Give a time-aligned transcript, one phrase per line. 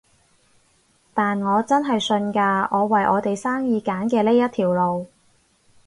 [1.13, 5.05] 但我真係信㗎，我為我哋生意揀嘅呢一條路